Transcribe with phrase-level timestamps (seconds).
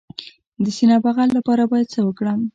[0.63, 2.39] د سینه بغل لپاره باید څه وکړم؟